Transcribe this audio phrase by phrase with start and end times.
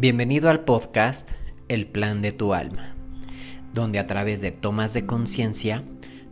[0.00, 1.28] Bienvenido al podcast
[1.66, 2.94] El Plan de tu Alma,
[3.74, 5.82] donde a través de tomas de conciencia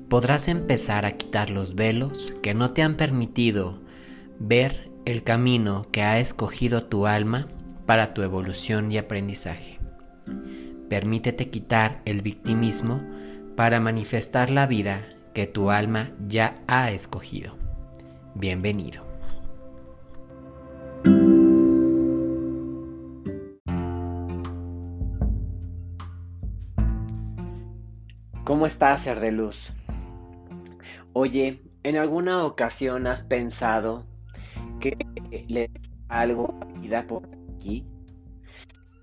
[0.08, 3.80] podrás empezar a quitar los velos que no te han permitido
[4.38, 7.48] ver el camino que ha escogido tu alma
[7.87, 9.80] para tu evolución y aprendizaje.
[10.88, 13.02] Permítete quitar el victimismo
[13.56, 17.56] para manifestar la vida que tu alma ya ha escogido.
[18.37, 19.05] Bienvenido.
[28.46, 29.73] ¿Cómo estás, ser de?
[31.14, 34.06] Oye, ¿en alguna ocasión has pensado
[34.78, 34.96] que
[35.48, 35.68] le
[36.06, 37.84] algo a la vida por aquí?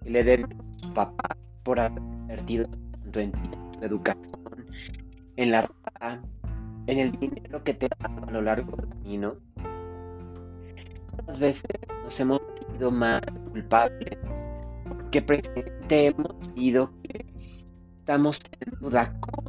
[0.05, 4.65] Le debes a tus papás por haber invertido tanto en tu educación,
[5.35, 6.21] en la ropa,
[6.87, 9.35] en el dinero que te ha dado a lo largo del camino.
[11.11, 11.65] ¿Cuántas veces
[12.01, 14.53] nos hemos sentido más culpables
[14.87, 17.22] porque precisamente hemos sentido que
[18.03, 19.39] estamos en duda con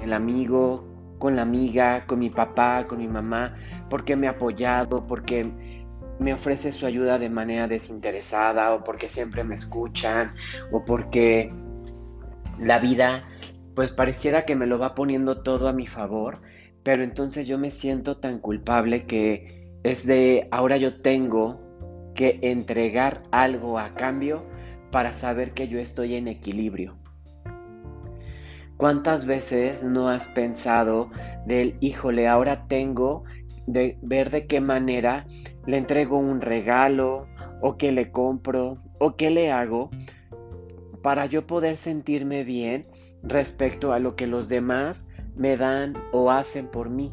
[0.00, 0.84] el amigo,
[1.18, 3.56] con la amiga, con mi papá, con mi mamá,
[3.90, 5.50] porque me ha apoyado, porque
[6.20, 10.36] me ofrece su ayuda de manera desinteresada o porque siempre me escuchan
[10.70, 11.52] o porque
[12.60, 13.24] la vida
[13.74, 16.42] pues pareciera que me lo va poniendo todo a mi favor,
[16.84, 21.60] pero entonces yo me siento tan culpable que es de ahora yo tengo
[22.14, 24.46] que entregar algo a cambio
[24.90, 26.96] para saber que yo estoy en equilibrio.
[28.76, 31.10] ¿Cuántas veces no has pensado
[31.46, 33.24] del, híjole, ahora tengo
[33.66, 35.26] de ver de qué manera
[35.66, 37.26] le entrego un regalo
[37.60, 39.90] o qué le compro o qué le hago
[41.02, 42.86] para yo poder sentirme bien
[43.22, 47.12] respecto a lo que los demás me dan o hacen por mí?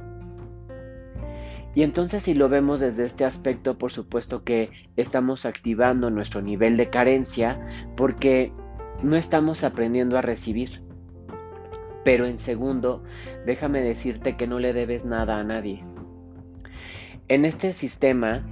[1.76, 6.78] Y entonces si lo vemos desde este aspecto, por supuesto que estamos activando nuestro nivel
[6.78, 7.60] de carencia
[7.98, 8.54] porque
[9.04, 10.82] no estamos aprendiendo a recibir.
[12.06, 13.04] Pero en segundo,
[13.46, 15.84] déjame decirte que no le debes nada a nadie.
[17.28, 18.48] En este sistema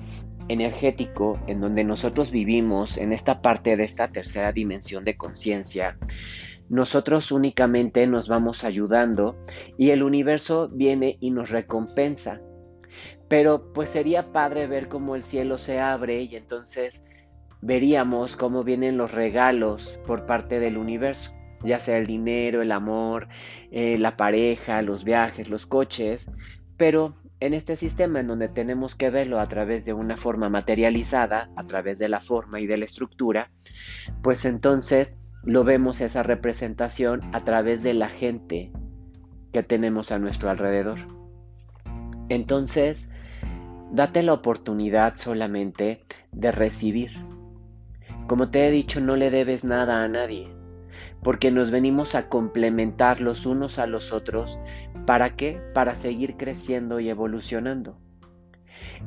[0.49, 5.97] energético en donde nosotros vivimos, en esta parte de esta tercera dimensión de conciencia,
[6.67, 9.37] nosotros únicamente nos vamos ayudando
[9.77, 12.41] y el universo viene y nos recompensa
[13.27, 17.07] pero pues sería padre ver cómo el cielo se abre y entonces
[17.61, 21.33] veríamos cómo vienen los regalos por parte del universo,
[21.63, 23.29] ya sea el dinero, el amor,
[23.71, 26.31] eh, la pareja, los viajes, los coches,
[26.77, 31.49] pero en este sistema en donde tenemos que verlo a través de una forma materializada,
[31.55, 33.51] a través de la forma y de la estructura,
[34.21, 38.71] pues entonces lo vemos esa representación a través de la gente
[39.51, 40.99] que tenemos a nuestro alrededor.
[42.29, 43.12] Entonces,
[43.93, 47.11] Date la oportunidad solamente de recibir.
[48.27, 50.51] Como te he dicho, no le debes nada a nadie,
[51.21, 54.57] porque nos venimos a complementar los unos a los otros.
[55.05, 55.61] ¿Para qué?
[55.75, 57.99] Para seguir creciendo y evolucionando.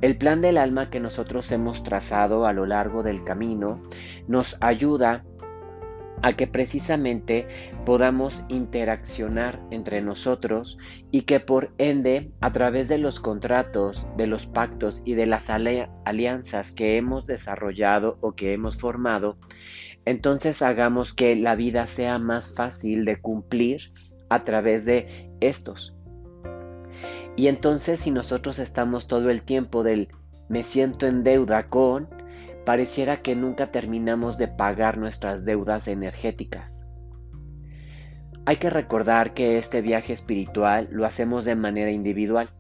[0.02, 3.82] El plan del alma que nosotros hemos trazado a lo largo del camino
[4.28, 5.24] nos ayuda
[6.22, 7.46] a que precisamente
[7.84, 10.78] podamos interaccionar entre nosotros
[11.10, 15.50] y que por ende, a través de los contratos, de los pactos y de las
[15.50, 19.38] alianzas que hemos desarrollado o que hemos formado,
[20.04, 23.92] entonces hagamos que la vida sea más fácil de cumplir
[24.28, 25.94] a través de estos.
[27.36, 30.08] Y entonces si nosotros estamos todo el tiempo del
[30.48, 32.08] me siento en deuda con,
[32.66, 36.84] pareciera que nunca terminamos de pagar nuestras deudas energéticas.
[38.44, 42.50] Hay que recordar que este viaje espiritual lo hacemos de manera individual.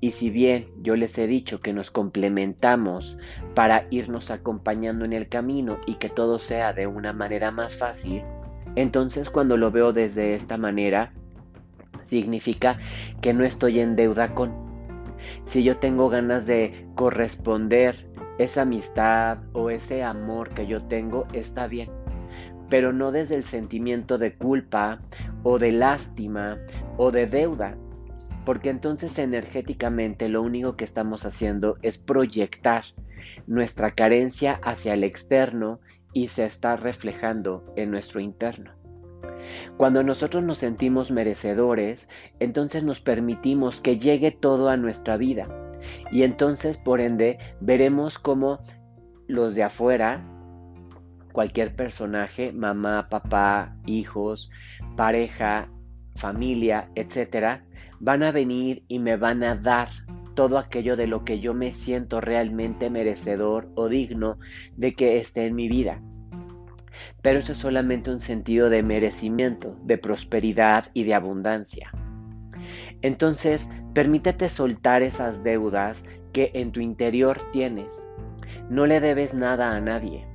[0.00, 3.18] Y si bien yo les he dicho que nos complementamos
[3.56, 8.22] para irnos acompañando en el camino y que todo sea de una manera más fácil,
[8.76, 11.12] entonces cuando lo veo desde esta manera,
[12.06, 12.78] significa
[13.20, 14.52] que no estoy en deuda con.
[15.44, 21.66] Si yo tengo ganas de corresponder esa amistad o ese amor que yo tengo está
[21.66, 21.90] bien,
[22.68, 25.00] pero no desde el sentimiento de culpa
[25.42, 26.58] o de lástima
[26.96, 27.76] o de deuda,
[28.44, 32.84] porque entonces energéticamente lo único que estamos haciendo es proyectar
[33.46, 35.80] nuestra carencia hacia el externo
[36.12, 38.72] y se está reflejando en nuestro interno.
[39.76, 42.08] Cuando nosotros nos sentimos merecedores,
[42.40, 45.48] entonces nos permitimos que llegue todo a nuestra vida
[46.10, 48.60] y entonces, por ende, veremos cómo
[49.26, 50.24] los de afuera,
[51.32, 54.50] cualquier personaje, mamá, papá, hijos,
[54.96, 55.68] pareja,
[56.14, 57.64] familia, etcétera,
[58.00, 59.88] van a venir y me van a dar
[60.34, 64.38] todo aquello de lo que yo me siento realmente merecedor o digno
[64.76, 66.02] de que esté en mi vida.
[67.22, 71.90] Pero eso es solamente un sentido de merecimiento, de prosperidad y de abundancia.
[73.04, 78.08] Entonces, permítete soltar esas deudas que en tu interior tienes.
[78.70, 80.26] No le debes nada a nadie.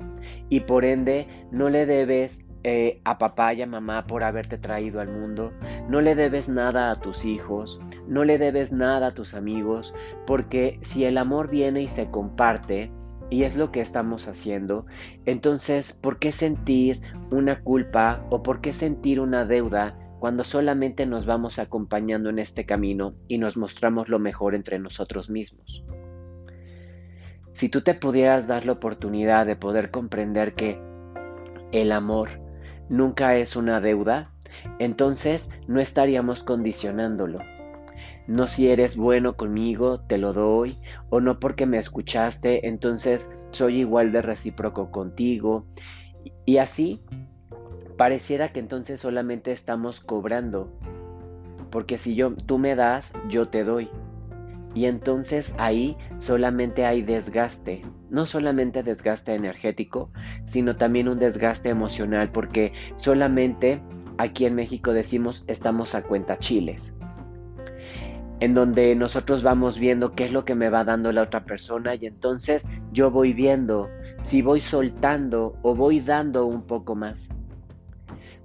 [0.50, 5.02] Y por ende no le debes eh, a papá y a mamá por haberte traído
[5.02, 5.52] al mundo,
[5.90, 9.96] no le debes nada a tus hijos, no le debes nada a tus amigos,
[10.28, 12.92] porque si el amor viene y se comparte,
[13.32, 14.86] y es lo que estamos haciendo,
[15.26, 17.02] entonces, ¿por qué sentir
[17.32, 22.66] una culpa o por qué sentir una deuda cuando solamente nos vamos acompañando en este
[22.66, 25.84] camino y nos mostramos lo mejor entre nosotros mismos?
[27.54, 30.82] Si tú te pudieras dar la oportunidad de poder comprender que
[31.72, 32.30] el amor
[32.90, 34.32] nunca es una deuda,
[34.80, 37.40] entonces no estaríamos condicionándolo.
[38.28, 40.78] No si eres bueno conmigo, te lo doy,
[41.10, 45.66] o no porque me escuchaste, entonces soy igual de recíproco contigo.
[46.46, 47.02] Y así
[48.00, 50.72] pareciera que entonces solamente estamos cobrando,
[51.70, 53.90] porque si yo tú me das, yo te doy.
[54.74, 60.12] Y entonces ahí solamente hay desgaste, no solamente desgaste energético,
[60.46, 63.82] sino también un desgaste emocional, porque solamente
[64.18, 66.96] aquí en México decimos estamos a cuenta chiles,
[68.40, 71.96] en donde nosotros vamos viendo qué es lo que me va dando la otra persona
[71.96, 73.90] y entonces yo voy viendo
[74.22, 77.34] si voy soltando o voy dando un poco más.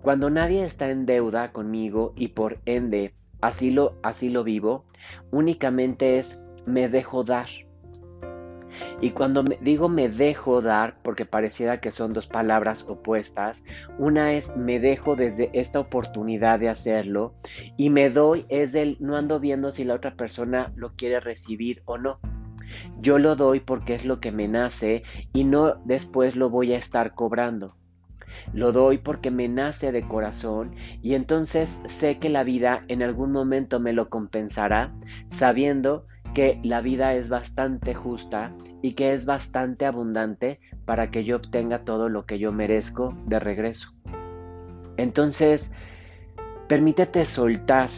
[0.04, 4.84] Cuando nadie está en deuda conmigo y por ende así lo, así lo vivo,
[5.30, 7.48] únicamente es me dejo dar.
[9.00, 13.64] Y cuando me, digo me dejo dar, porque pareciera que son dos palabras opuestas,
[13.98, 17.32] una es me dejo desde esta oportunidad de hacerlo
[17.78, 21.80] y me doy es del no ando viendo si la otra persona lo quiere recibir
[21.86, 22.20] o no.
[22.98, 25.02] Yo lo doy porque es lo que me nace
[25.32, 27.74] y no después lo voy a estar cobrando.
[28.52, 33.32] Lo doy porque me nace de corazón y entonces sé que la vida en algún
[33.32, 34.94] momento me lo compensará,
[35.30, 38.52] sabiendo que la vida es bastante justa
[38.82, 43.38] y que es bastante abundante para que yo obtenga todo lo que yo merezco de
[43.38, 43.94] regreso.
[44.96, 45.72] Entonces,
[46.68, 47.90] permítete soltar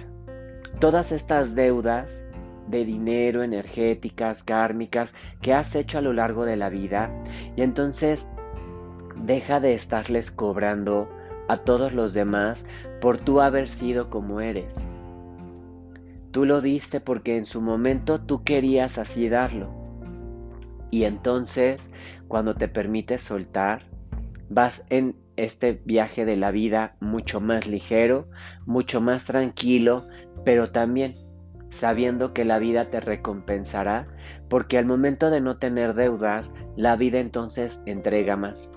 [0.80, 2.28] todas estas deudas
[2.68, 7.10] de dinero, energéticas, kármicas que has hecho a lo largo de la vida
[7.54, 8.30] y entonces
[9.24, 11.08] Deja de estarles cobrando
[11.48, 12.66] a todos los demás
[13.00, 14.86] por tú haber sido como eres.
[16.30, 19.70] Tú lo diste porque en su momento tú querías así darlo.
[20.90, 21.92] Y entonces,
[22.28, 23.86] cuando te permites soltar,
[24.48, 28.28] vas en este viaje de la vida mucho más ligero,
[28.64, 30.06] mucho más tranquilo,
[30.44, 31.14] pero también
[31.70, 34.06] sabiendo que la vida te recompensará,
[34.48, 38.72] porque al momento de no tener deudas, la vida entonces entrega más.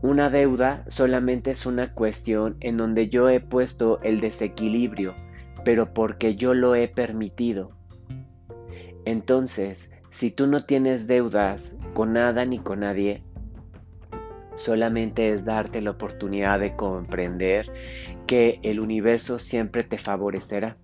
[0.00, 5.16] Una deuda solamente es una cuestión en donde yo he puesto el desequilibrio,
[5.64, 7.72] pero porque yo lo he permitido.
[9.04, 13.24] Entonces, si tú no tienes deudas con nada ni con nadie,
[14.54, 17.72] solamente es darte la oportunidad de comprender
[18.28, 20.76] que el universo siempre te favorecerá.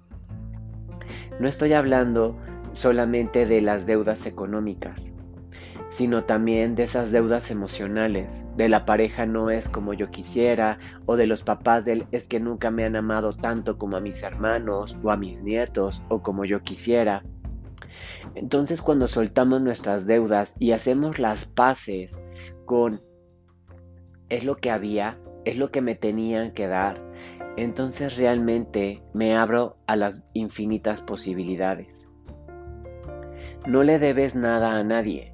[1.38, 2.36] No estoy hablando
[2.72, 5.14] solamente de las deudas económicas
[5.94, 11.14] sino también de esas deudas emocionales, de la pareja no es como yo quisiera, o
[11.14, 14.98] de los papás del es que nunca me han amado tanto como a mis hermanos
[15.04, 17.22] o a mis nietos o como yo quisiera.
[18.34, 22.24] Entonces cuando soltamos nuestras deudas y hacemos las paces
[22.64, 23.00] con
[24.30, 27.00] es lo que había, es lo que me tenían que dar,
[27.56, 32.08] entonces realmente me abro a las infinitas posibilidades.
[33.64, 35.33] No le debes nada a nadie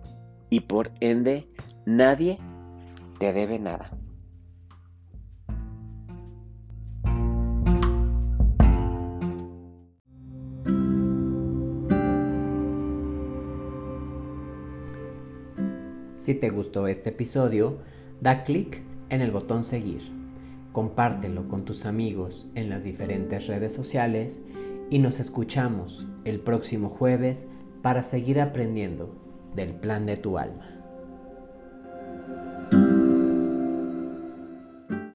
[0.50, 1.48] y por ende
[1.86, 2.38] nadie
[3.18, 3.90] te debe nada.
[16.16, 17.78] Si te gustó este episodio,
[18.20, 20.02] da clic en el botón seguir,
[20.72, 24.42] compártelo con tus amigos en las diferentes redes sociales
[24.90, 27.48] y nos escuchamos el próximo jueves
[27.82, 29.19] para seguir aprendiendo
[29.54, 30.69] del plan de tu alma.